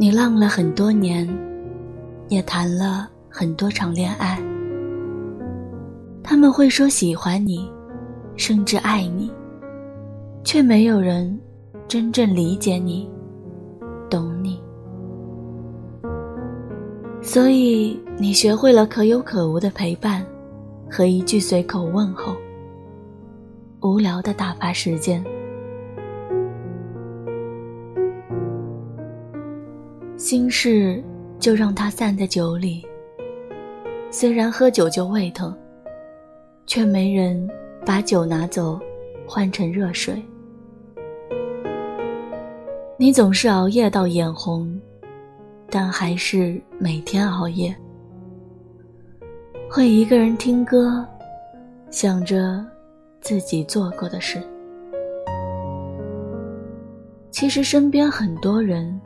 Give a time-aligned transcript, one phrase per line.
[0.00, 1.28] 你浪了很多年，
[2.28, 4.40] 也谈了很多场恋爱。
[6.22, 7.68] 他们会说喜欢你，
[8.36, 9.28] 甚至爱你，
[10.44, 11.36] 却没有人
[11.88, 13.10] 真正理解你，
[14.08, 14.62] 懂你。
[17.20, 20.24] 所以你学会了可有可无的陪伴，
[20.88, 22.36] 和一句随口问候，
[23.80, 25.24] 无聊的打发时间。
[30.28, 31.02] 心事
[31.38, 32.86] 就让它散在酒里。
[34.10, 35.56] 虽然喝酒就胃疼，
[36.66, 37.48] 却没人
[37.86, 38.78] 把酒拿走，
[39.26, 40.22] 换成热水。
[42.98, 44.78] 你总是熬夜到眼红，
[45.70, 47.74] 但还是每天熬夜。
[49.66, 51.02] 会一个人听歌，
[51.88, 52.62] 想着
[53.22, 54.42] 自己做过的事。
[57.30, 59.00] 其实身边很多人。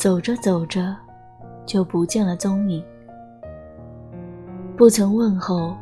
[0.00, 0.96] 走着走着，
[1.66, 2.82] 就不见了踪影，
[4.74, 5.76] 不曾问候，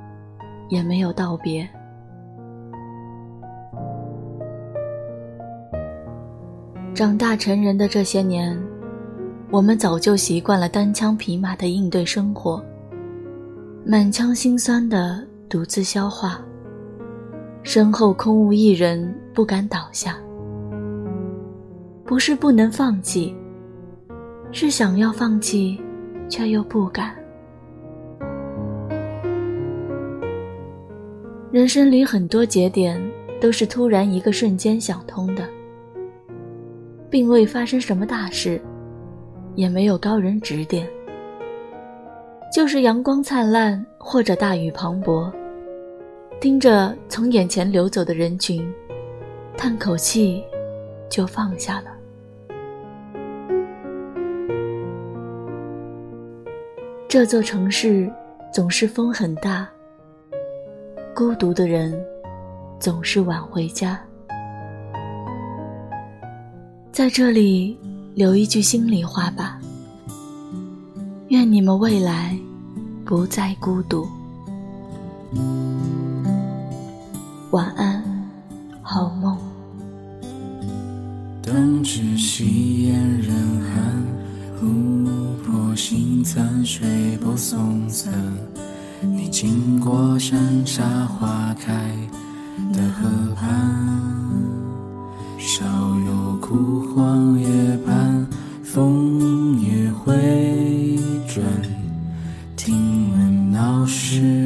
[0.70, 1.64] 也没有道别。
[6.92, 8.60] 长大成人的这些年，
[9.52, 12.60] 我们早就习惯了单枪匹马的应对生活，
[13.86, 16.40] 满腔心酸的独自消化，
[17.62, 20.18] 身后空无一人，不敢倒下。
[22.04, 23.32] 不是不能放弃。
[24.50, 25.80] 是想要放弃，
[26.28, 27.14] 却又不敢。
[31.50, 33.00] 人生里很多节点
[33.40, 35.44] 都是突然一个瞬间想通的，
[37.10, 38.60] 并未发生什么大事，
[39.54, 40.88] 也没有高人指点，
[42.52, 45.30] 就是阳光灿烂或者大雨磅礴，
[46.40, 48.66] 盯着从眼前流走的人群，
[49.56, 50.42] 叹口气，
[51.10, 51.97] 就放下了。
[57.08, 58.12] 这座城市
[58.52, 59.66] 总是风很大，
[61.14, 61.98] 孤独的人
[62.78, 63.98] 总是晚回家。
[66.92, 67.78] 在这里
[68.14, 69.58] 留一句心里话吧，
[71.28, 72.38] 愿你们未来
[73.06, 74.06] 不再孤独。
[77.52, 78.04] 晚安，
[78.82, 79.38] 好梦。
[81.42, 83.07] 灯只吸烟人寒。
[85.78, 88.12] 星残水波送散，
[89.00, 91.72] 你经过山茶花开
[92.72, 93.46] 的河畔，
[95.38, 95.64] 少
[96.04, 97.46] 有枯黄叶
[97.86, 98.26] 畔，
[98.64, 100.12] 枫叶回
[101.28, 101.46] 转，
[102.56, 104.37] 听闻闹市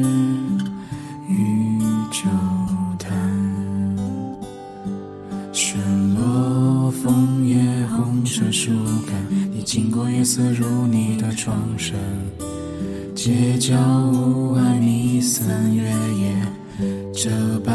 [10.23, 11.95] 经过夜色如你的窗身，
[13.13, 13.75] 街角
[14.13, 16.33] 屋外弥散月夜
[17.13, 17.29] 这
[17.59, 17.73] 般。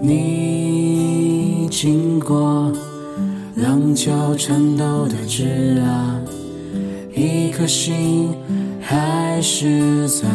[0.00, 2.72] 你经过
[3.56, 6.24] 廊桥颤抖的枝桠，
[7.14, 8.34] 一颗心
[8.80, 10.26] 还是在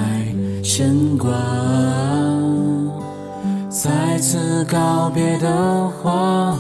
[0.64, 1.32] 牵挂。
[3.68, 6.56] 再次告别的话，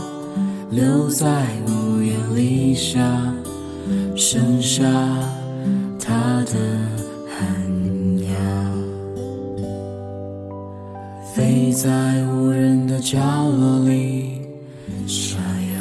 [0.71, 1.45] 留在。
[2.33, 2.99] 立下，
[4.15, 4.83] 剩下
[5.99, 6.53] 他的
[7.27, 7.39] 寒
[8.19, 8.29] 鸦，
[11.35, 14.41] 飞在无人的角落里
[15.05, 15.74] 沙哑。